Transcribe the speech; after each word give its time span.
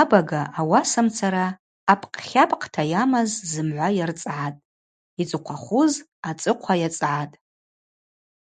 Абага 0.00 0.42
ауасамцара 0.60 1.46
ъапкъ-тлапӏкъта 1.92 2.82
йамаз 2.92 3.30
зымгӏва 3.50 3.88
йырцӏгӏатӏ, 3.98 4.62
йцӏыхъвахуз 5.22 5.92
ацӏыхъва 6.28 6.74
йацӏгӏатӏ. 6.80 7.34